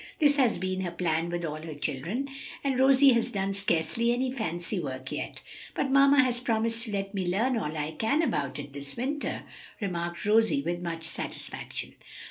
That 0.17 0.35
has 0.37 0.57
been 0.57 0.81
her 0.81 0.89
plan 0.89 1.29
with 1.29 1.45
all 1.45 1.61
her 1.61 1.75
children, 1.75 2.27
and 2.63 2.79
Rosie 2.79 3.13
has 3.13 3.29
done 3.29 3.53
scarcely 3.53 4.11
any 4.11 4.31
fancy 4.31 4.79
work 4.79 5.11
yet." 5.11 5.43
"But 5.75 5.91
mamma 5.91 6.23
has 6.23 6.39
promised 6.39 6.85
to 6.85 6.91
let 6.91 7.13
me 7.13 7.27
learn 7.27 7.55
all 7.55 7.77
I 7.77 7.91
can 7.91 8.23
about 8.23 8.57
it 8.57 8.73
this 8.73 8.97
winter," 8.97 9.43
remarked 9.79 10.25
Rosie, 10.25 10.63
with 10.63 10.81
much 10.81 11.03
satisfaction. 11.03 11.93